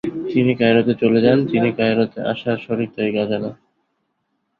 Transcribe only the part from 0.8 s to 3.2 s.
চলে যান, কিন্তু কায়রোতে আসার সঠিক তারিখ